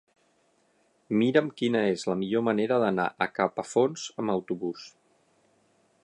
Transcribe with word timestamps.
Mira'm 1.17 1.51
quina 1.61 1.83
és 1.89 2.05
la 2.11 2.15
millor 2.21 2.43
manera 2.47 2.79
d'anar 2.85 3.05
a 3.25 3.27
Capafonts 3.39 4.07
amb 4.23 4.35
autobús. 4.37 4.89